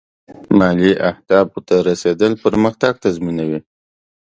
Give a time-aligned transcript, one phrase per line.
[0.59, 3.59] مالي اهدافو ته رسېدل اقتصادي پرمختګ تضمینوي.